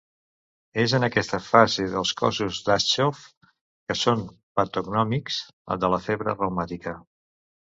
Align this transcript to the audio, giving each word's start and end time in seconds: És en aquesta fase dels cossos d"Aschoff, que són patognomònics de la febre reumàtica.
És 0.83 0.93
en 0.99 1.03
aquesta 1.07 1.39
fase 1.47 1.85
dels 1.91 2.13
cossos 2.21 2.61
d"Aschoff, 2.69 3.21
que 3.59 3.97
són 4.01 4.25
patognomònics 4.61 5.39
de 5.85 5.93
la 5.97 6.01
febre 6.09 6.37
reumàtica. 6.41 6.97